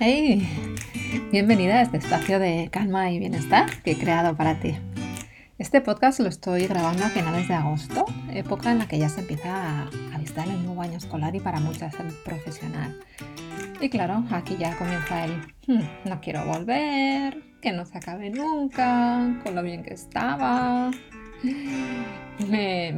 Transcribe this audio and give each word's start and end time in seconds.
Hey, 0.00 0.48
bienvenida 1.32 1.80
a 1.80 1.82
este 1.82 1.96
espacio 1.96 2.38
de 2.38 2.68
calma 2.70 3.10
y 3.10 3.18
bienestar 3.18 3.66
que 3.82 3.90
he 3.90 3.98
creado 3.98 4.36
para 4.36 4.60
ti. 4.60 4.76
Este 5.58 5.80
podcast 5.80 6.20
lo 6.20 6.28
estoy 6.28 6.68
grabando 6.68 7.04
a 7.04 7.08
finales 7.08 7.48
de 7.48 7.54
agosto, 7.54 8.04
época 8.32 8.70
en 8.70 8.78
la 8.78 8.86
que 8.86 9.00
ya 9.00 9.08
se 9.08 9.22
empieza 9.22 9.50
a 9.50 9.90
avistar 10.14 10.46
el 10.46 10.64
nuevo 10.64 10.82
año 10.82 10.98
escolar 10.98 11.34
y 11.34 11.40
para 11.40 11.58
muchas 11.58 11.98
el 11.98 12.12
profesional. 12.24 12.96
Y 13.80 13.88
claro, 13.88 14.24
aquí 14.30 14.56
ya 14.56 14.78
comienza 14.78 15.24
el 15.24 15.32
hmm, 15.66 16.08
no 16.08 16.20
quiero 16.20 16.44
volver, 16.46 17.42
que 17.60 17.72
no 17.72 17.84
se 17.84 17.98
acabe 17.98 18.30
nunca, 18.30 19.40
con 19.42 19.56
lo 19.56 19.64
bien 19.64 19.82
que 19.82 19.94
estaba. 19.94 20.92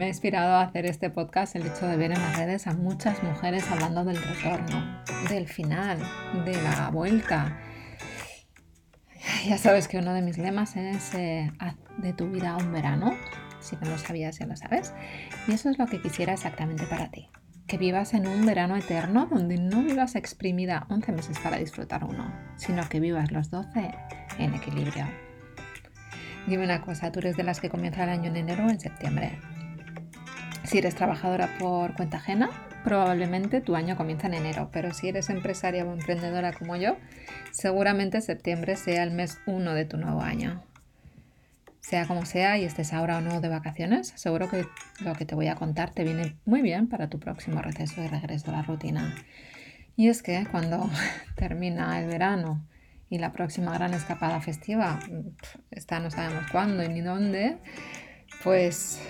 Me, 0.00 0.06
ha 0.06 0.08
inspirado 0.08 0.54
a 0.54 0.62
hacer 0.62 0.86
este 0.86 1.10
podcast 1.10 1.56
el 1.56 1.66
hecho 1.66 1.86
de 1.86 1.98
ver 1.98 2.10
en 2.12 2.22
las 2.22 2.38
redes 2.38 2.66
a 2.66 2.72
muchas 2.72 3.22
mujeres 3.22 3.70
hablando 3.70 4.02
del 4.02 4.16
retorno, 4.16 5.02
del 5.28 5.46
final, 5.46 5.98
de 6.46 6.54
la 6.62 6.88
vuelta. 6.88 7.60
Ya 9.46 9.58
sabes 9.58 9.88
que 9.88 9.98
uno 9.98 10.14
de 10.14 10.22
mis 10.22 10.38
lemas 10.38 10.74
es 10.76 11.12
eh, 11.12 11.52
haz 11.58 11.76
de 11.98 12.14
tu 12.14 12.30
vida 12.30 12.56
un 12.56 12.72
verano. 12.72 13.12
Si 13.60 13.76
no 13.76 13.90
lo 13.90 13.98
sabías, 13.98 14.38
ya 14.38 14.46
lo 14.46 14.56
sabes. 14.56 14.94
Y 15.46 15.52
eso 15.52 15.68
es 15.68 15.78
lo 15.78 15.86
que 15.86 16.00
quisiera 16.00 16.32
exactamente 16.32 16.86
para 16.86 17.10
ti 17.10 17.28
que 17.66 17.76
vivas 17.76 18.14
en 18.14 18.26
un 18.26 18.46
verano 18.46 18.76
eterno 18.76 19.28
donde 19.30 19.58
no 19.58 19.82
vivas 19.82 20.16
exprimida 20.16 20.86
11 20.88 21.12
meses 21.12 21.38
para 21.38 21.58
disfrutar 21.58 22.04
uno, 22.04 22.34
sino 22.56 22.88
que 22.88 23.00
vivas 23.00 23.30
los 23.30 23.50
12 23.50 23.94
en 24.38 24.54
equilibrio. 24.54 25.06
Dime 26.46 26.64
una 26.64 26.80
cosa, 26.80 27.12
¿tú 27.12 27.20
eres 27.20 27.36
de 27.36 27.44
las 27.44 27.60
que 27.60 27.68
comienza 27.68 28.02
el 28.02 28.10
año 28.10 28.30
en 28.30 28.36
enero 28.38 28.66
o 28.66 28.70
en 28.70 28.80
septiembre? 28.80 29.38
Si 30.70 30.78
eres 30.78 30.94
trabajadora 30.94 31.58
por 31.58 31.96
cuenta 31.96 32.18
ajena, 32.18 32.48
probablemente 32.84 33.60
tu 33.60 33.74
año 33.74 33.96
comienza 33.96 34.28
en 34.28 34.34
enero, 34.34 34.70
pero 34.72 34.94
si 34.94 35.08
eres 35.08 35.28
empresaria 35.28 35.84
o 35.84 35.92
emprendedora 35.92 36.52
como 36.52 36.76
yo, 36.76 36.96
seguramente 37.50 38.20
septiembre 38.20 38.76
sea 38.76 39.02
el 39.02 39.10
mes 39.10 39.40
1 39.46 39.74
de 39.74 39.84
tu 39.84 39.96
nuevo 39.96 40.20
año. 40.20 40.62
Sea 41.80 42.06
como 42.06 42.24
sea 42.24 42.56
y 42.56 42.64
estés 42.64 42.92
ahora 42.92 43.18
o 43.18 43.20
no 43.20 43.40
de 43.40 43.48
vacaciones, 43.48 44.12
seguro 44.14 44.48
que 44.48 44.64
lo 45.00 45.14
que 45.14 45.24
te 45.24 45.34
voy 45.34 45.48
a 45.48 45.56
contar 45.56 45.90
te 45.90 46.04
viene 46.04 46.36
muy 46.44 46.62
bien 46.62 46.88
para 46.88 47.08
tu 47.08 47.18
próximo 47.18 47.60
receso 47.60 48.00
y 48.04 48.06
regreso 48.06 48.52
a 48.52 48.58
la 48.58 48.62
rutina. 48.62 49.16
Y 49.96 50.06
es 50.06 50.22
que 50.22 50.46
cuando 50.52 50.88
termina 51.34 51.98
el 51.98 52.06
verano 52.06 52.64
y 53.08 53.18
la 53.18 53.32
próxima 53.32 53.74
gran 53.74 53.92
escapada 53.92 54.40
festiva, 54.40 55.00
esta 55.72 55.98
no 55.98 56.12
sabemos 56.12 56.48
cuándo 56.52 56.84
y 56.84 56.88
ni 56.90 57.00
dónde, 57.00 57.58
pues 58.44 59.00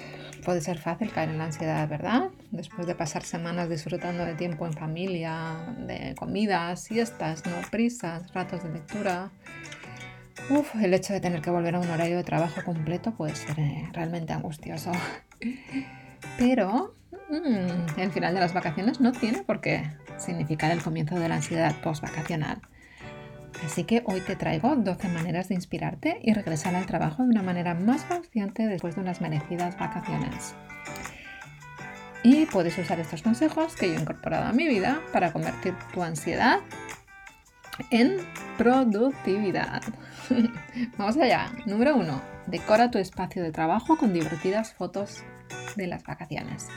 puede 0.41 0.61
ser 0.61 0.79
fácil 0.79 1.11
caer 1.13 1.31
en 1.31 1.39
la 1.39 1.45
ansiedad, 1.45 1.89
¿verdad? 1.89 2.31
Después 2.51 2.87
de 2.87 2.95
pasar 2.95 3.23
semanas 3.23 3.69
disfrutando 3.69 4.25
de 4.25 4.35
tiempo 4.35 4.67
en 4.67 4.73
familia, 4.73 5.75
de 5.87 6.15
comidas, 6.17 6.83
siestas, 6.83 7.45
no 7.47 7.57
prisas, 7.71 8.33
ratos 8.33 8.63
de 8.65 8.71
lectura, 8.71 9.31
Uf, 10.49 10.75
el 10.83 10.95
hecho 10.95 11.13
de 11.13 11.21
tener 11.21 11.43
que 11.43 11.51
volver 11.51 11.77
a 11.77 11.81
un 11.81 11.89
horario 11.91 12.17
de 12.17 12.25
trabajo 12.25 12.63
completo 12.65 13.13
puede 13.13 13.37
ser 13.37 13.59
eh, 13.61 13.89
realmente 13.93 14.33
angustioso. 14.33 14.91
Pero 16.39 16.97
mm, 17.29 18.01
el 18.01 18.11
final 18.11 18.35
de 18.35 18.41
las 18.41 18.53
vacaciones 18.53 19.01
no 19.01 19.13
tiene 19.13 19.43
por 19.43 19.61
qué 19.61 19.89
significar 20.19 20.73
el 20.73 20.83
comienzo 20.83 21.19
de 21.19 21.29
la 21.29 21.37
ansiedad 21.37 21.75
post-vacacional. 21.83 22.61
Así 23.65 23.85
que 23.85 24.03
hoy 24.07 24.21
te 24.21 24.37
traigo 24.37 24.75
12 24.77 25.09
maneras 25.09 25.49
de 25.49 25.55
inspirarte 25.55 26.19
y 26.23 26.33
regresar 26.33 26.75
al 26.75 26.87
trabajo 26.87 27.23
de 27.23 27.31
una 27.31 27.43
manera 27.43 27.75
más 27.75 28.05
consciente 28.05 28.67
después 28.67 28.95
de 28.95 29.03
unas 29.03 29.21
merecidas 29.21 29.79
vacaciones. 29.79 30.55
Y 32.23 32.47
puedes 32.47 32.77
usar 32.79 33.01
estos 33.01 33.23
consejos 33.23 33.75
que 33.77 33.89
yo 33.89 33.95
he 33.95 34.01
incorporado 34.01 34.47
a 34.47 34.53
mi 34.53 34.69
vida 34.69 35.01
para 35.13 35.33
convertir 35.33 35.75
tu 35.93 36.03
ansiedad 36.03 36.61
en 37.91 38.19
productividad. 38.59 39.83
Vamos 40.99 41.17
allá. 41.17 41.51
Número 41.65 41.97
uno, 41.97 42.21
decora 42.47 42.91
tu 42.91 42.99
espacio 42.99 43.43
de 43.43 43.53
trabajo 43.53 43.97
con 43.97 44.13
divertidas 44.13 44.75
fotos 44.75 45.25
de 45.77 45.87
las 45.87 46.03
vacaciones. 46.05 46.69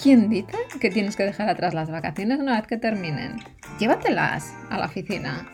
¿Quién 0.00 0.30
dice 0.30 0.56
que 0.80 0.90
tienes 0.90 1.16
que 1.16 1.24
dejar 1.24 1.48
atrás 1.48 1.74
las 1.74 1.90
vacaciones 1.90 2.38
una 2.38 2.56
vez 2.56 2.66
que 2.66 2.78
terminen? 2.78 3.36
Llévatelas 3.78 4.54
a 4.70 4.78
la 4.78 4.86
oficina. 4.86 5.46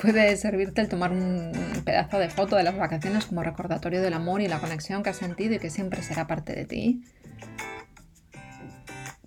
Puede 0.00 0.36
servirte 0.36 0.80
el 0.80 0.88
tomar 0.88 1.12
un 1.12 1.52
pedazo 1.84 2.18
de 2.18 2.28
foto 2.28 2.56
de 2.56 2.64
las 2.64 2.76
vacaciones 2.76 3.26
como 3.26 3.42
recordatorio 3.42 4.02
del 4.02 4.14
amor 4.14 4.42
y 4.42 4.48
la 4.48 4.58
conexión 4.58 5.02
que 5.02 5.10
has 5.10 5.16
sentido 5.16 5.54
y 5.54 5.58
que 5.58 5.70
siempre 5.70 6.02
será 6.02 6.26
parte 6.26 6.54
de 6.54 6.64
ti 6.64 7.02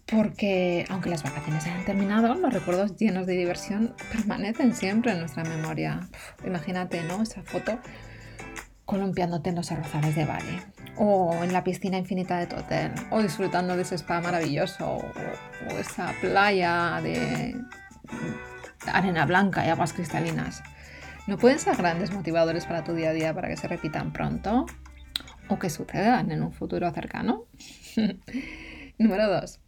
porque 0.05 0.85
aunque 0.89 1.09
las 1.09 1.23
vacaciones 1.23 1.65
hayan 1.65 1.85
terminado, 1.85 2.35
los 2.35 2.53
recuerdos 2.53 2.95
llenos 2.97 3.25
de 3.25 3.33
diversión 3.33 3.95
permanecen 4.11 4.75
siempre 4.75 5.11
en 5.11 5.19
nuestra 5.19 5.43
memoria. 5.43 6.07
imagínate, 6.45 7.01
¿no? 7.03 7.23
Esa 7.23 7.41
foto 7.41 7.79
columpiándote 8.85 9.49
en 9.49 9.55
los 9.55 9.71
arrozales 9.71 10.15
de 10.15 10.25
Bali, 10.25 10.61
o 10.97 11.43
en 11.43 11.53
la 11.53 11.63
piscina 11.63 11.97
infinita 11.97 12.37
de 12.37 12.47
Totel, 12.47 12.91
o 13.11 13.21
disfrutando 13.21 13.75
de 13.75 13.81
ese 13.81 13.95
spa 13.95 14.21
maravilloso, 14.21 14.97
o, 14.97 15.77
esa 15.79 16.13
playa 16.21 16.99
de 17.01 17.55
arena 18.91 19.25
blanca 19.25 19.65
y 19.65 19.69
aguas 19.69 19.93
cristalinas. 19.93 20.63
¿No 21.27 21.37
pueden 21.37 21.59
ser 21.59 21.75
grandes 21.75 22.11
motivadores 22.11 22.65
para 22.65 22.83
tu 22.83 22.93
día 22.93 23.09
a 23.09 23.13
día 23.13 23.33
para 23.33 23.47
que 23.47 23.57
se 23.57 23.67
repitan 23.67 24.13
pronto? 24.13 24.65
¿O 25.49 25.57
que 25.57 25.69
sucedan 25.69 26.31
en 26.31 26.43
un 26.43 26.51
futuro 26.51 26.91
cercano? 26.91 27.45
Número 28.97 29.27
2 29.27 29.59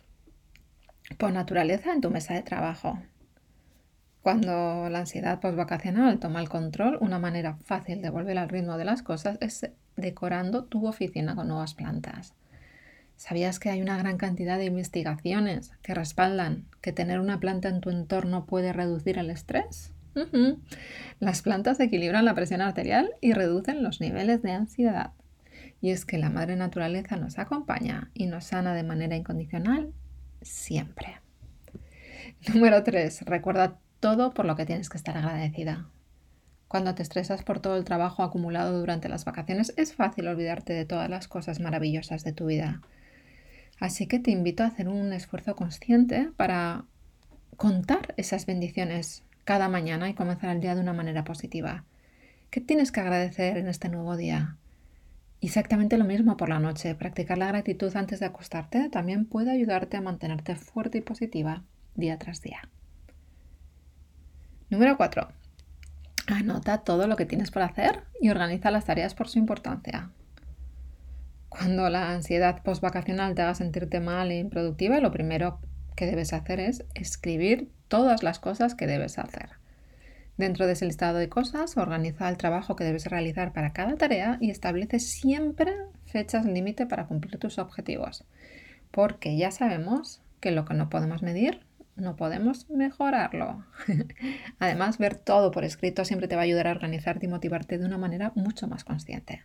por 1.18 1.32
naturaleza 1.32 1.94
en 1.94 2.02
tu 2.02 2.10
mesa 2.10 2.34
de 2.34 2.44
trabajo. 2.44 3.00
Cuando 4.22 4.90
la 4.90 5.00
ansiedad 5.00 5.40
postvacacional 5.40 6.20
toma 6.20 6.42
el 6.42 6.50
control, 6.50 6.98
una 7.00 7.18
manera 7.18 7.56
fácil 7.64 8.02
de 8.02 8.10
volver 8.10 8.38
al 8.38 8.50
ritmo 8.50 8.78
de 8.78 8.86
las 8.86 9.02
cosas 9.02 9.38
es 9.40 9.70
decorando 9.98 10.64
tu 10.64 10.88
oficina 10.88 11.36
con 11.36 11.50
nuevas 11.50 11.74
plantas. 11.74 12.34
¿Sabías 13.18 13.60
que 13.60 13.70
hay 13.70 13.82
una 13.82 13.98
gran 13.98 14.18
cantidad 14.18 14.58
de 14.58 14.66
investigaciones 14.66 15.72
que 15.82 15.96
respaldan 15.96 16.66
que 16.82 16.94
tener 16.94 17.20
una 17.20 17.40
planta 17.40 17.68
en 17.68 17.82
tu 17.82 17.90
entorno 17.90 18.46
puede 18.46 18.74
reducir 18.74 19.18
el 19.18 19.32
estrés? 19.32 19.92
Las 21.20 21.42
plantas 21.42 21.80
equilibran 21.80 22.26
la 22.26 22.34
presión 22.34 22.62
arterial 22.62 23.12
y 23.22 23.34
reducen 23.34 23.84
los 23.84 24.02
niveles 24.02 24.42
de 24.42 24.52
ansiedad. 24.52 25.12
Y 25.82 25.92
es 25.92 26.06
que 26.06 26.18
la 26.18 26.30
madre 26.30 26.56
naturaleza 26.56 27.18
nos 27.18 27.38
acompaña 27.38 28.10
y 28.14 28.26
nos 28.26 28.46
sana 28.46 28.74
de 28.74 28.84
manera 28.84 29.16
incondicional 29.16 29.94
siempre. 30.42 31.20
Número 32.54 32.84
3. 32.84 33.22
Recuerda 33.26 33.80
todo 34.00 34.32
por 34.32 34.46
lo 34.46 34.56
que 34.56 34.66
tienes 34.66 34.90
que 34.90 34.98
estar 34.98 35.18
agradecida. 35.18 35.88
Cuando 36.68 36.94
te 36.96 37.04
estresas 37.04 37.44
por 37.44 37.60
todo 37.60 37.78
el 37.78 37.86
trabajo 37.86 38.24
acumulado 38.24 38.78
durante 38.80 39.08
las 39.08 39.24
vacaciones, 39.24 39.74
es 39.78 39.94
fácil 39.94 40.28
olvidarte 40.28 40.74
de 40.74 40.86
todas 40.86 41.10
las 41.10 41.28
cosas 41.28 41.60
maravillosas 41.60 42.24
de 42.24 42.34
tu 42.34 42.48
vida. 42.48 42.82
Así 43.80 44.08
que 44.08 44.20
te 44.20 44.32
invito 44.32 44.64
a 44.64 44.68
hacer 44.68 44.90
un 44.90 45.14
esfuerzo 45.14 45.56
consciente 45.56 46.30
para 46.36 46.86
contar 47.56 48.14
esas 48.18 48.46
bendiciones 48.46 49.24
cada 49.46 49.70
mañana 49.70 50.10
y 50.10 50.14
comenzar 50.14 50.50
el 50.50 50.62
día 50.62 50.76
de 50.76 50.82
una 50.82 50.94
manera 50.94 51.24
positiva. 51.24 51.86
¿Qué 52.50 52.60
tienes 52.60 52.92
que 52.92 53.00
agradecer 53.00 53.58
en 53.58 53.68
este 53.68 53.88
nuevo 53.88 54.18
día? 54.18 54.58
Exactamente 55.40 55.98
lo 55.98 56.06
mismo 56.06 56.36
por 56.36 56.50
la 56.50 56.60
noche. 56.60 56.96
Practicar 56.96 57.38
la 57.38 57.48
gratitud 57.48 57.96
antes 57.96 58.20
de 58.20 58.26
acostarte 58.26 58.90
también 58.90 59.26
puede 59.26 59.52
ayudarte 59.52 59.96
a 59.96 60.02
mantenerte 60.02 60.56
fuerte 60.56 60.98
y 60.98 61.02
positiva 61.02 61.64
día 61.96 62.18
tras 62.18 62.42
día. 62.42 62.68
Número 64.70 64.98
4. 64.98 65.28
Anota 66.28 66.80
todo 66.80 67.08
lo 67.08 67.16
que 67.16 67.26
tienes 67.26 67.52
por 67.52 67.62
hacer 67.62 68.04
y 68.22 68.30
organiza 68.30 68.70
las 68.70 68.86
tareas 68.86 69.16
por 69.16 69.30
su 69.30 69.40
importancia. 69.40 70.12
Cuando 71.48 71.90
la 71.90 72.12
ansiedad 72.12 72.62
postvacacional 72.64 73.34
te 73.34 73.42
haga 73.42 73.56
sentirte 73.56 74.02
mal 74.02 74.30
e 74.32 74.38
improductiva, 74.38 75.00
lo 75.00 75.12
primero 75.12 75.60
que 75.96 76.06
debes 76.06 76.34
hacer 76.34 76.60
es 76.60 76.84
escribir 76.94 77.72
todas 77.88 78.24
las 78.24 78.40
cosas 78.40 78.76
que 78.76 78.88
debes 78.88 79.18
hacer. 79.18 79.52
Dentro 80.38 80.68
de 80.68 80.74
ese 80.74 80.86
listado 80.86 81.18
de 81.18 81.30
cosas, 81.30 81.78
organiza 81.78 82.30
el 82.30 82.38
trabajo 82.38 82.76
que 82.76 82.84
debes 82.84 83.06
realizar 83.06 83.54
para 83.54 83.74
cada 83.74 83.96
tarea 83.96 84.38
y 84.40 84.52
establece 84.52 85.00
siempre 85.00 85.74
fechas 86.06 86.46
límite 86.46 86.86
para 86.86 87.08
cumplir 87.08 87.40
tus 87.40 87.58
objetivos. 87.58 88.26
Porque 88.92 89.36
ya 89.38 89.50
sabemos 89.50 90.22
que 90.40 90.52
lo 90.52 90.66
que 90.66 90.76
no 90.76 90.90
podemos 90.90 91.24
medir, 91.24 91.62
no 91.98 92.16
podemos 92.16 92.70
mejorarlo. 92.70 93.66
Además, 94.60 94.98
ver 94.98 95.16
todo 95.16 95.52
por 95.52 95.64
escrito 95.64 96.06
siempre 96.06 96.28
te 96.28 96.36
va 96.36 96.42
a 96.42 96.46
ayudar 96.46 96.68
a 96.68 96.72
organizarte 96.72 97.26
y 97.26 97.30
motivarte 97.30 97.78
de 97.78 97.86
una 97.86 97.98
manera 97.98 98.32
mucho 98.36 98.68
más 98.68 98.84
consciente. 98.84 99.44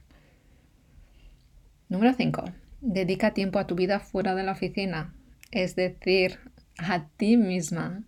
Número 1.89 2.13
5. 2.15 2.45
Dedica 2.81 3.35
tiempo 3.35 3.59
a 3.59 3.67
tu 3.67 3.75
vida 3.75 4.01
fuera 4.01 4.35
de 4.35 4.43
la 4.43 4.53
oficina, 4.53 5.15
es 5.51 5.77
decir, 5.77 6.39
a 6.79 7.07
ti 7.09 7.37
misma. 7.37 8.03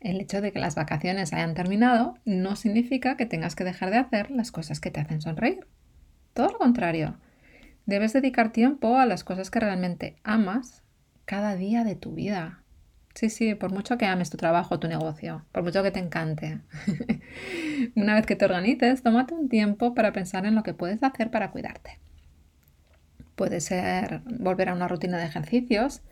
El 0.00 0.20
hecho 0.20 0.40
de 0.40 0.52
que 0.52 0.60
las 0.60 0.74
vacaciones 0.74 1.32
hayan 1.32 1.54
terminado 1.54 2.14
no 2.24 2.54
significa 2.54 3.16
que 3.16 3.26
tengas 3.26 3.56
que 3.56 3.64
dejar 3.64 3.90
de 3.90 3.98
hacer 3.98 4.30
las 4.30 4.52
cosas 4.52 4.80
que 4.80 4.90
te 4.90 5.00
hacen 5.00 5.20
sonreír. 5.20 5.66
Todo 6.34 6.48
lo 6.52 6.58
contrario, 6.58 7.16
debes 7.86 8.12
dedicar 8.12 8.52
tiempo 8.52 8.96
a 8.96 9.06
las 9.06 9.24
cosas 9.24 9.50
que 9.50 9.60
realmente 9.60 10.16
amas 10.22 10.84
cada 11.24 11.56
día 11.56 11.82
de 11.82 11.96
tu 11.96 12.12
vida. 12.12 12.62
Sí, 13.18 13.30
sí, 13.30 13.56
por 13.56 13.72
mucho 13.72 13.98
que 13.98 14.06
ames 14.06 14.30
tu 14.30 14.36
trabajo, 14.36 14.78
tu 14.78 14.86
negocio, 14.86 15.44
por 15.50 15.64
mucho 15.64 15.82
que 15.82 15.90
te 15.90 15.98
encante. 15.98 16.60
Una 17.96 18.14
vez 18.14 18.26
que 18.26 18.36
te 18.36 18.44
organices, 18.44 19.02
tómate 19.02 19.34
un 19.34 19.48
tiempo 19.48 19.92
para 19.92 20.12
pensar 20.12 20.46
en 20.46 20.54
lo 20.54 20.62
que 20.62 20.72
puedes 20.72 21.02
hacer 21.02 21.28
para 21.32 21.50
cuidarte. 21.50 21.98
Puede 23.34 23.60
ser 23.60 24.20
volver 24.24 24.68
a 24.68 24.74
una 24.74 24.86
rutina 24.86 25.18
de 25.18 25.24
ejercicios, 25.24 26.02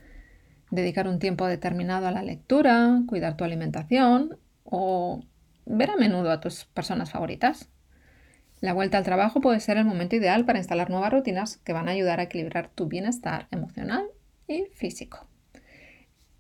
dedicar 0.73 1.07
un 1.07 1.21
tiempo 1.21 1.47
determinado 1.47 2.09
a 2.09 2.11
la 2.11 2.25
lectura, 2.25 3.01
cuidar 3.07 3.37
tu 3.37 3.45
alimentación 3.45 4.41
o 4.65 5.23
ver 5.65 5.91
a 5.91 5.97
menudo 5.97 6.33
a 6.33 6.41
tus 6.41 6.65
personas 6.65 7.13
favoritas. 7.13 7.69
La 8.61 8.73
vuelta 8.73 8.99
al 8.99 9.05
trabajo 9.05 9.41
puede 9.41 9.61
ser 9.61 9.77
el 9.77 9.85
momento 9.85 10.17
ideal 10.17 10.45
para 10.45 10.59
instalar 10.59 10.91
nuevas 10.91 11.13
rutinas 11.13 11.59
que 11.59 11.73
van 11.73 11.87
a 11.87 11.93
ayudar 11.93 12.19
a 12.19 12.25
equilibrar 12.25 12.69
tu 12.69 12.89
bienestar 12.89 13.47
emocional 13.53 14.07
y 14.49 14.65
físico. 14.75 15.29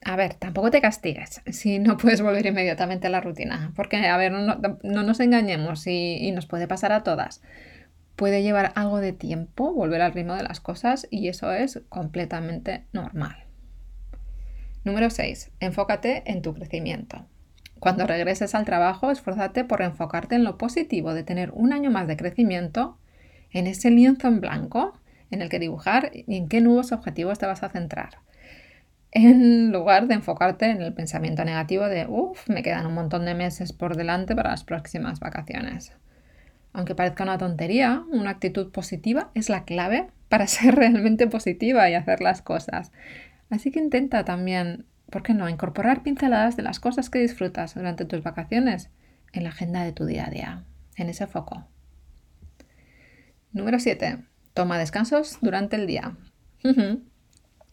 A 0.08 0.14
ver, 0.14 0.34
tampoco 0.34 0.70
te 0.70 0.80
castigues 0.80 1.42
si 1.50 1.80
no 1.80 1.96
puedes 1.96 2.22
volver 2.22 2.46
inmediatamente 2.46 3.08
a 3.08 3.10
la 3.10 3.20
rutina, 3.20 3.72
porque, 3.74 3.96
a 3.96 4.16
ver, 4.16 4.30
no, 4.30 4.54
nos 4.84 5.18
engañemos 5.18 5.84
y, 5.88 6.30
nos 6.30 6.46
puede 6.46 6.68
pasar 6.68 6.92
a 6.92 7.02
todas. 7.02 7.42
Puede 8.14 8.44
llevar 8.44 8.70
algo 8.76 8.98
de 8.98 9.12
tiempo 9.12 9.74
volver 9.74 10.02
al 10.02 10.12
ritmo 10.12 10.36
de 10.36 10.44
las 10.44 10.60
cosas 10.60 11.08
y 11.10 11.26
eso 11.26 11.52
es 11.52 11.82
completamente 11.88 12.84
normal. 12.92 13.46
Número 14.84 15.10
6. 15.10 15.50
Enfócate 15.58 16.22
en 16.26 16.40
tu 16.40 16.54
crecimiento. 16.54 17.26
Cuando 17.80 18.06
regreses 18.06 18.54
al 18.54 18.64
trabajo, 18.64 19.10
esfuérzate 19.10 19.64
por 19.64 19.82
enfocarte 19.82 20.36
en 20.36 20.44
lo 20.44 20.56
positivo 20.56 21.14
de 21.14 21.24
tener 21.24 21.50
un 21.50 21.72
año 21.72 21.90
más 21.90 22.06
de 22.06 22.16
crecimiento, 22.16 22.96
en 23.50 23.66
ese 23.66 23.90
lienzo 23.90 24.28
en 24.28 24.40
blanco 24.40 24.96
en 25.32 25.42
el 25.42 25.48
que 25.48 25.58
dibujar 25.58 26.12
y 26.14 26.36
en 26.36 26.48
qué 26.48 26.60
nuevos 26.60 26.92
objetivos 26.92 27.40
te 27.40 27.46
vas 27.46 27.64
a 27.64 27.70
centrar 27.70 28.20
en 29.16 29.72
lugar 29.72 30.08
de 30.08 30.14
enfocarte 30.14 30.66
en 30.66 30.82
el 30.82 30.92
pensamiento 30.92 31.42
negativo 31.42 31.88
de, 31.88 32.06
uff, 32.06 32.50
me 32.50 32.62
quedan 32.62 32.84
un 32.84 32.92
montón 32.92 33.24
de 33.24 33.34
meses 33.34 33.72
por 33.72 33.96
delante 33.96 34.36
para 34.36 34.50
las 34.50 34.62
próximas 34.62 35.20
vacaciones. 35.20 35.94
Aunque 36.74 36.94
parezca 36.94 37.24
una 37.24 37.38
tontería, 37.38 38.04
una 38.12 38.28
actitud 38.28 38.70
positiva 38.70 39.30
es 39.32 39.48
la 39.48 39.64
clave 39.64 40.08
para 40.28 40.46
ser 40.46 40.74
realmente 40.74 41.26
positiva 41.28 41.88
y 41.88 41.94
hacer 41.94 42.20
las 42.20 42.42
cosas. 42.42 42.92
Así 43.48 43.70
que 43.70 43.78
intenta 43.78 44.26
también, 44.26 44.84
¿por 45.10 45.22
qué 45.22 45.32
no?, 45.32 45.48
incorporar 45.48 46.02
pinceladas 46.02 46.58
de 46.58 46.62
las 46.62 46.78
cosas 46.78 47.08
que 47.08 47.18
disfrutas 47.18 47.74
durante 47.74 48.04
tus 48.04 48.22
vacaciones 48.22 48.90
en 49.32 49.44
la 49.44 49.48
agenda 49.48 49.82
de 49.82 49.92
tu 49.92 50.04
día 50.04 50.26
a 50.26 50.30
día, 50.30 50.64
en 50.96 51.08
ese 51.08 51.26
foco. 51.26 51.66
Número 53.52 53.78
7. 53.78 54.18
Toma 54.52 54.76
descansos 54.76 55.38
durante 55.40 55.76
el 55.76 55.86
día. 55.86 56.18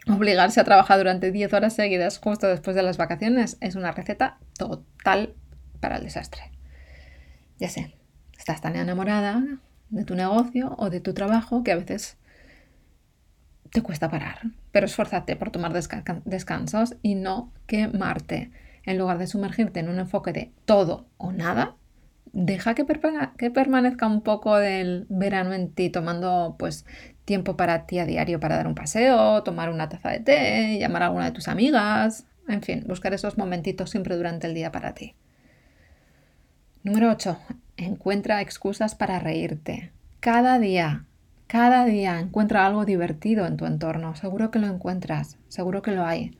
Obligarse 0.08 0.60
a 0.60 0.64
trabajar 0.64 0.98
durante 0.98 1.32
10 1.32 1.52
horas 1.54 1.74
seguidas 1.74 2.18
justo 2.18 2.46
después 2.46 2.76
de 2.76 2.82
las 2.82 2.98
vacaciones 2.98 3.56
es 3.60 3.74
una 3.74 3.92
receta 3.92 4.38
total 4.58 5.34
para 5.80 5.96
el 5.96 6.04
desastre. 6.04 6.42
Ya 7.58 7.68
sé, 7.68 7.94
estás 8.36 8.60
tan 8.60 8.76
enamorada 8.76 9.42
de 9.88 10.04
tu 10.04 10.14
negocio 10.14 10.74
o 10.78 10.90
de 10.90 11.00
tu 11.00 11.14
trabajo 11.14 11.62
que 11.62 11.72
a 11.72 11.76
veces 11.76 12.18
te 13.70 13.82
cuesta 13.82 14.10
parar, 14.10 14.40
pero 14.72 14.86
esfuérzate 14.86 15.36
por 15.36 15.50
tomar 15.50 15.72
descansos 15.72 16.96
y 17.02 17.14
no 17.14 17.52
quemarte. 17.66 18.50
En 18.84 18.98
lugar 18.98 19.16
de 19.16 19.26
sumergirte 19.26 19.80
en 19.80 19.88
un 19.88 19.98
enfoque 19.98 20.32
de 20.32 20.52
todo 20.66 21.06
o 21.16 21.32
nada, 21.32 21.76
deja 22.34 22.74
que, 22.74 22.84
que, 23.38 23.50
permanezca 23.50 24.06
un 24.06 24.20
poco 24.20 24.56
del 24.56 25.06
verano 25.08 25.54
en 25.54 25.72
ti, 25.72 25.88
tomando 25.88 26.56
pues 26.58 26.84
tiempo 27.24 27.56
para 27.56 27.86
ti 27.86 27.98
a 27.98 28.06
diario 28.06 28.40
para 28.40 28.56
dar 28.56 28.66
un 28.66 28.74
paseo, 28.74 29.42
tomar 29.42 29.70
una 29.70 29.88
taza 29.88 30.10
de 30.10 30.20
té, 30.20 30.78
llamar 30.78 31.02
a 31.02 31.06
alguna 31.06 31.26
de 31.26 31.32
tus 31.32 31.48
amigas, 31.48 32.26
en 32.48 32.62
fin, 32.62 32.84
buscar 32.86 33.14
esos 33.14 33.38
momentitos 33.38 33.90
siempre 33.90 34.16
durante 34.16 34.46
el 34.46 34.54
día 34.54 34.70
para 34.72 34.94
ti. 34.94 35.14
Número 36.82 37.10
8. 37.10 37.38
Encuentra 37.76 38.42
excusas 38.42 38.94
para 38.94 39.18
reírte. 39.18 39.92
Cada 40.20 40.58
día, 40.58 41.06
cada 41.46 41.84
día 41.86 42.20
encuentra 42.20 42.66
algo 42.66 42.84
divertido 42.84 43.46
en 43.46 43.56
tu 43.56 43.64
entorno. 43.64 44.14
Seguro 44.16 44.50
que 44.50 44.58
lo 44.58 44.66
encuentras, 44.66 45.38
seguro 45.48 45.82
que 45.82 45.92
lo 45.92 46.04
hay. 46.04 46.36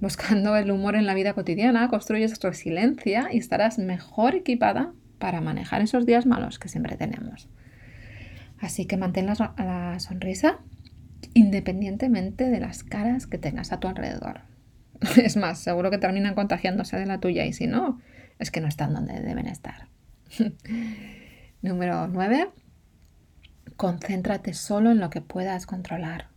Buscando 0.00 0.56
el 0.56 0.70
humor 0.70 0.96
en 0.96 1.06
la 1.06 1.14
vida 1.14 1.32
cotidiana, 1.32 1.88
construyes 1.88 2.40
resiliencia 2.40 3.28
y 3.32 3.38
estarás 3.38 3.78
mejor 3.78 4.34
equipada 4.34 4.92
para 5.18 5.40
manejar 5.40 5.80
esos 5.80 6.06
días 6.06 6.26
malos 6.26 6.58
que 6.58 6.68
siempre 6.68 6.96
tenemos. 6.96 7.48
Así 8.62 8.86
que 8.86 8.96
mantén 8.96 9.26
la, 9.26 9.96
sonrisa 9.98 10.60
independientemente 11.34 12.48
de 12.48 12.60
las 12.60 12.84
caras 12.84 13.26
que 13.26 13.36
tengas 13.36 13.72
a 13.72 13.80
tu 13.80 13.88
alrededor. 13.88 14.42
Es 15.16 15.36
más, 15.36 15.58
seguro 15.58 15.90
que 15.90 15.98
terminan 15.98 16.36
contagiándose 16.36 16.96
de 16.96 17.06
la 17.06 17.18
tuya 17.18 17.44
y 17.44 17.52
si 17.52 17.66
no, 17.66 18.00
es 18.38 18.52
que 18.52 18.60
no 18.60 18.68
están 18.68 18.94
donde 18.94 19.20
deben 19.20 19.48
estar. 19.48 19.88
Número 21.62 22.06
9. 22.06 22.50
Concéntrate 23.76 24.54
solo 24.54 24.92
en 24.92 25.00
lo 25.00 25.10
que 25.10 25.20
puedas 25.20 25.66
controlar. 25.66 26.28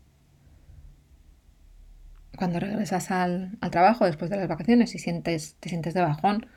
Cuando 2.38 2.60
regresas 2.60 3.12
al, 3.12 3.58
trabajo 3.70 4.06
después 4.06 4.32
de 4.32 4.38
las 4.38 4.48
vacaciones 4.48 4.96
y 4.96 5.00
sientes, 5.00 5.58
te 5.60 5.70
sientes 5.70 5.94
de 5.94 6.02
bajón, 6.02 6.48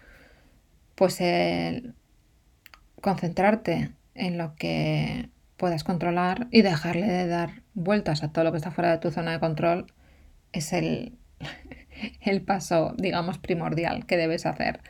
pues 0.94 1.20
el 1.20 1.94
concentrarte 3.02 3.92
en 4.14 4.38
lo 4.38 4.54
que 4.56 5.28
puedas 5.58 5.84
controlar 5.84 6.46
y 6.50 6.62
dejarle 6.62 7.06
de 7.06 7.26
dar 7.26 7.62
vueltas 7.74 8.22
a 8.22 8.32
todo 8.32 8.44
lo 8.44 8.52
que 8.52 8.56
está 8.56 8.70
fuera 8.70 8.92
de 8.92 8.98
tu 8.98 9.10
zona 9.10 9.32
de 9.32 9.40
control 9.40 9.92
es 10.52 10.72
el, 10.72 11.18
el 12.22 12.42
paso, 12.42 12.94
digamos, 12.96 13.38
primordial 13.38 14.06
que 14.06 14.16
debes 14.16 14.46
hacer. 14.46 14.80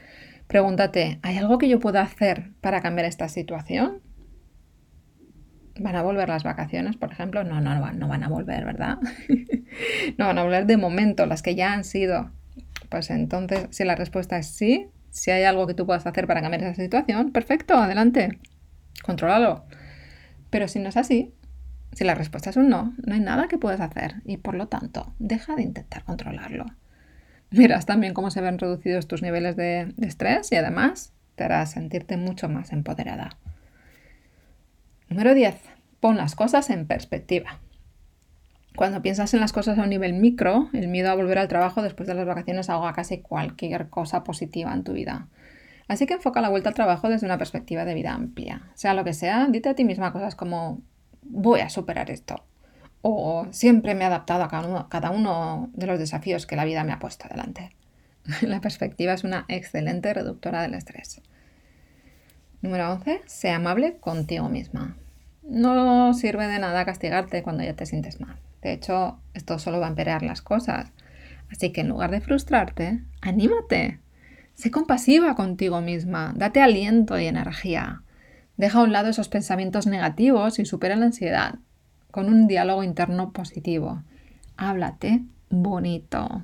Pregúntate, 0.47 1.19
¿hay 1.23 1.37
algo 1.37 1.59
que 1.59 1.69
yo 1.69 1.81
pueda 1.81 2.03
hacer 2.03 2.53
para 2.61 2.81
cambiar 2.81 3.06
esta 3.06 3.29
situación? 3.29 4.03
¿Van 5.81 5.97
a 5.97 6.03
volver 6.03 6.29
las 6.29 6.44
vacaciones, 6.44 6.97
por 6.97 7.12
ejemplo? 7.12 7.44
No, 7.44 7.61
no, 7.61 7.75
no, 7.75 7.93
no 7.93 8.09
van 8.09 8.23
a 8.23 8.29
volver, 8.29 8.64
¿verdad? 8.64 8.99
no 10.19 10.26
van 10.26 10.38
a 10.38 10.43
volver 10.43 10.67
de 10.67 10.76
momento, 10.76 11.26
las 11.26 11.43
que 11.43 11.54
ya 11.54 11.73
han 11.73 11.85
sido. 11.85 12.31
Pues 12.88 13.11
entonces, 13.11 13.69
si 13.71 13.85
la 13.85 13.95
respuesta 13.95 14.38
es 14.38 14.49
sí, 14.49 14.88
si 15.11 15.31
hay 15.31 15.45
algo 15.45 15.66
que 15.66 15.75
tú 15.75 15.87
puedas 15.87 16.07
hacer 16.07 16.26
para 16.26 16.40
cambiar 16.40 16.62
esa 16.62 16.75
situación, 16.75 17.33
perfecto, 17.33 17.75
adelante. 17.75 18.38
Contrólalo. 19.02 19.64
Pero 20.50 20.69
si 20.69 20.78
no 20.78 20.88
es 20.88 20.97
así, 20.97 21.35
si 21.93 22.05
la 22.05 22.14
respuesta 22.14 22.50
es 22.50 22.57
un 22.57 22.69
no, 22.69 22.95
no 23.05 23.14
hay 23.14 23.21
nada 23.21 23.49
que 23.49 23.59
puedas 23.59 23.81
hacer 23.81 24.17
y 24.25 24.37
por 24.37 24.55
lo 24.55 24.69
tanto, 24.69 25.12
deja 25.19 25.57
de 25.57 25.62
intentar 25.62 26.05
controlarlo. 26.05 26.67
Miras 27.50 27.87
también 27.87 28.14
cómo 28.14 28.31
se 28.31 28.40
ven 28.40 28.59
reducidos 28.59 29.09
tus 29.09 29.23
niveles 29.23 29.57
de, 29.57 29.95
estrés 30.02 30.52
y 30.52 30.57
además 30.57 31.12
te 31.35 31.45
hará 31.45 31.64
sentirte 31.67 32.17
mucho 32.17 32.49
más 32.49 32.73
empoderada. 32.73 33.31
Número 35.09 35.35
10. 35.35 35.55
Pon 36.00 36.17
las 36.17 36.35
cosas 36.35 36.69
en 36.69 36.87
perspectiva. 36.87 37.59
Cuando 38.76 39.02
piensas 39.02 39.33
en 39.35 39.40
las 39.40 39.52
cosas 39.52 39.78
a 39.78 39.83
un 39.83 39.88
nivel 39.88 40.12
micro, 40.12 40.69
el 40.73 40.88
miedo 40.88 41.11
a 41.11 41.14
volver 41.14 41.38
al 41.38 41.49
trabajo 41.49 41.83
después 41.83 42.07
de 42.07 42.14
las 42.14 42.26
vacaciones 42.26 42.69
ahoga 42.69 42.93
casi 42.93 43.19
cualquier 43.19 43.88
cosa 43.88 44.23
positiva 44.23 44.73
en 44.73 44.85
tu 44.85 44.93
vida. 44.93 45.26
Así 45.88 46.07
que 46.07 46.14
enfoca 46.14 46.42
la 46.42 46.50
vuelta 46.50 46.68
al 46.68 46.75
trabajo 46.75 47.09
desde 47.09 47.26
una 47.26 47.38
perspectiva 47.38 47.85
de 47.87 47.95
vida 47.95 48.12
amplia. 48.12 48.62
Sea 48.75 48.95
lo 48.95 49.04
que 49.04 49.14
sea, 49.14 49.47
dite 49.49 49.71
a 49.71 49.75
ti 49.75 49.85
misma 49.85 50.12
cosas 50.12 50.35
como 50.35 50.83
voy 51.23 51.61
a 51.61 51.71
superar 51.71 52.11
esto. 52.11 52.45
O 53.00 53.47
siempre 53.50 53.95
me 53.95 54.04
he 54.04 54.07
adaptado 54.07 54.45
a 54.45 54.88
cada 54.88 55.11
uno, 55.11 55.71
de 55.73 55.87
los 55.87 55.99
desafíos 55.99 56.47
que 56.47 56.57
la 56.57 56.66
vida 56.66 56.85
me 56.85 56.92
ha 56.92 56.99
puesto 56.99 57.26
delante. 57.28 57.75
la 58.42 58.61
perspectiva 58.61 59.14
es 59.14 59.25
una 59.25 59.47
excelente 59.49 60.12
reductora 60.12 60.62
del 60.62 60.75
estrés. 60.75 61.23
Número 62.61 62.92
11. 62.92 63.23
Sea 63.26 63.57
amable 63.57 63.97
contigo 63.99 64.49
misma. 64.49 64.97
No 65.42 66.12
sirve 66.12 66.49
de 66.49 66.59
nada 66.59 66.85
castigarte 66.85 67.42
cuando 67.42 67.62
ya 67.64 67.75
te 67.75 67.87
sientes 67.87 68.21
mal. 68.21 68.37
De 68.61 68.73
hecho, 68.73 69.18
esto 69.33 69.59
solo 69.59 69.80
va 69.80 69.87
a 69.87 69.90
empeorar 69.90 70.23
las 70.23 70.42
cosas. 70.42 70.90
Así 71.50 71.73
que 71.73 71.80
en 71.80 71.88
lugar 71.88 72.11
de 72.11 72.21
frustrarte, 72.21 73.00
anímate. 73.23 74.00
Sé 74.59 74.73
compasiva 74.73 75.37
contigo 75.37 75.81
misma, 75.81 76.35
date 76.35 76.61
aliento 76.61 77.17
y 77.17 77.27
energía. 77.27 78.03
Deja 78.57 78.81
a 78.81 78.83
un 78.83 78.91
lado 78.91 79.09
esos 79.09 79.29
pensamientos 79.29 79.87
negativos 79.87 80.59
y 80.59 80.65
supera 80.65 80.97
la 80.97 81.07
ansiedad 81.07 81.61
con 82.11 82.27
un 82.27 82.49
diálogo 82.49 82.83
interno 82.83 83.33
positivo. 83.33 84.03
Háblate 84.57 85.23
bonito. 85.49 86.43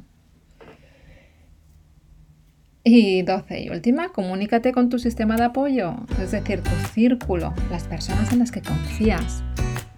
Y 2.84 3.22
12 3.22 3.62
y 3.62 3.70
última, 3.70 4.10
comunícate 4.10 4.70
con 4.70 4.90
tu 4.90 5.00
sistema 5.00 5.34
de 5.34 5.46
apoyo, 5.46 5.96
es 6.22 6.30
decir, 6.30 6.62
tu 6.62 6.70
círculo, 6.92 7.52
las 7.68 7.82
personas 7.82 8.32
en 8.32 8.38
las 8.38 8.52
que 8.52 8.62
confías. 8.62 9.42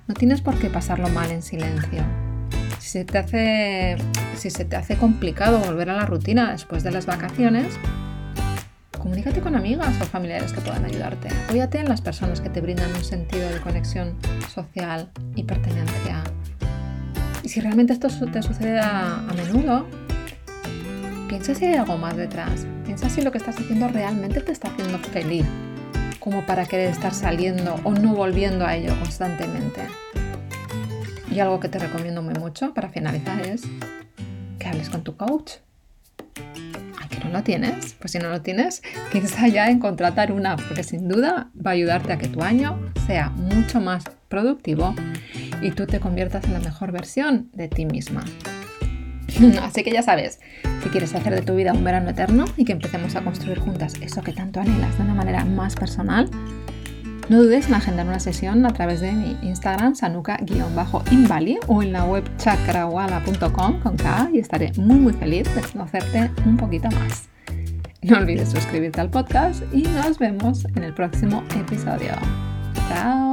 No 0.08 0.14
tienes 0.14 0.40
por 0.40 0.58
qué 0.58 0.70
pasarlo 0.70 1.10
mal 1.10 1.30
en 1.32 1.42
silencio. 1.42 2.02
Si 2.78 2.88
se 2.88 3.04
te 3.04 3.18
hace, 3.18 3.96
si 4.36 4.48
se 4.48 4.64
te 4.64 4.76
hace 4.76 4.96
complicado 4.96 5.58
volver 5.58 5.90
a 5.90 5.96
la 5.96 6.06
rutina 6.06 6.52
después 6.52 6.82
de 6.82 6.92
las 6.92 7.04
vacaciones, 7.04 7.78
comunícate 9.06 9.40
con 9.40 9.54
amigas 9.54 9.94
o 10.00 10.04
familiares 10.04 10.52
que 10.52 10.60
puedan 10.60 10.84
ayudarte. 10.84 11.28
Apóyate 11.44 11.78
en 11.78 11.88
las 11.88 12.00
personas 12.00 12.40
que 12.40 12.50
te 12.50 12.60
brindan 12.60 12.92
un 12.92 13.04
sentido 13.04 13.48
de 13.48 13.60
conexión 13.60 14.16
social 14.52 15.12
y 15.36 15.44
pertenencia. 15.44 16.24
Y 17.44 17.48
si 17.48 17.60
realmente 17.60 17.92
esto 17.92 18.08
te 18.08 18.42
sucede 18.42 18.80
a, 18.80 19.22
menudo, 19.36 19.86
Piensa 21.28 21.54
si 21.54 21.66
hay 21.66 21.74
algo 21.74 21.96
más 21.98 22.16
detrás. 22.16 22.66
Piensa 22.84 23.08
si 23.08 23.22
lo 23.22 23.30
que 23.30 23.38
estás 23.38 23.56
haciendo 23.56 23.86
realmente 23.86 24.40
te 24.40 24.50
está 24.50 24.68
haciendo 24.68 24.98
feliz, 24.98 25.46
como 26.18 26.44
para 26.44 26.66
querer 26.66 26.90
estar 26.90 27.14
saliendo 27.14 27.76
o 27.84 27.92
no 27.92 28.12
volviendo 28.12 28.66
a 28.66 28.74
ello 28.74 28.92
constantemente. 28.98 29.82
Y 31.30 31.38
algo 31.38 31.60
que 31.60 31.68
te 31.68 31.78
recomiendo 31.78 32.22
muy 32.22 32.34
mucho 32.34 32.74
para 32.74 32.88
finalizar 32.88 33.40
es 33.46 33.62
que 34.58 34.66
hables 34.66 34.90
con 34.90 35.04
tu 35.04 35.16
coach. 35.16 35.52
¿Ay, 37.36 37.42
que 37.42 37.58
no 37.58 37.68
lo 37.68 37.70
tienes? 37.70 37.94
Pues 37.98 38.12
si 38.12 38.18
no 38.18 38.28
lo 38.30 38.40
tienes, 38.40 38.82
piensa 39.12 39.48
ya 39.48 39.68
en 39.68 39.78
contratar 39.78 40.32
una, 40.32 40.56
porque 40.56 40.82
sin 40.82 41.08
duda 41.08 41.50
va 41.54 41.70
a 41.70 41.74
ayudarte 41.74 42.12
a 42.12 42.18
que 42.18 42.28
tu 42.28 42.42
año 42.42 42.80
sea 43.06 43.30
mucho 43.30 43.80
más 43.80 44.04
productivo 44.28 44.94
y 45.60 45.70
tú 45.70 45.86
te 45.86 46.00
conviertas 46.00 46.44
en 46.44 46.54
la 46.54 46.60
mejor 46.60 46.92
versión 46.92 47.50
de 47.52 47.68
ti 47.68 47.84
misma. 47.84 48.24
Así 49.62 49.82
que 49.82 49.92
ya 49.92 50.02
sabes, 50.02 50.40
si 50.82 50.88
quieres 50.88 51.14
hacer 51.14 51.34
de 51.34 51.42
tu 51.42 51.54
vida 51.54 51.72
un 51.72 51.84
verano 51.84 52.10
eterno 52.10 52.46
y 52.56 52.64
que 52.64 52.72
empecemos 52.72 53.16
a 53.16 53.22
construir 53.22 53.58
juntas 53.58 53.94
eso 54.00 54.22
que 54.22 54.32
tanto 54.32 54.60
anhelas 54.60 54.96
de 54.96 55.04
una 55.04 55.14
manera 55.14 55.44
más 55.44 55.74
personal, 55.74 56.30
no 57.28 57.42
dudes 57.42 57.68
en 57.68 57.74
agendar 57.74 58.06
una 58.06 58.20
sesión 58.20 58.64
a 58.66 58.70
través 58.70 59.00
de 59.00 59.12
mi 59.12 59.36
Instagram 59.42 59.94
sanuka-invali 59.94 61.58
o 61.66 61.82
en 61.82 61.92
la 61.92 62.04
web 62.04 62.24
chakrawala.com 62.38 63.80
con 63.80 63.96
K 63.96 64.30
y 64.32 64.38
estaré 64.38 64.72
muy 64.76 64.98
muy 64.98 65.12
feliz 65.12 65.52
de 65.54 65.62
conocerte 65.62 66.30
un 66.44 66.56
poquito 66.56 66.88
más. 66.90 67.28
No 68.02 68.18
olvides 68.18 68.50
suscribirte 68.50 69.00
al 69.00 69.10
podcast 69.10 69.62
y 69.72 69.82
nos 69.82 70.18
vemos 70.18 70.64
en 70.76 70.84
el 70.84 70.94
próximo 70.94 71.42
episodio. 71.56 72.12
Chao. 72.88 73.25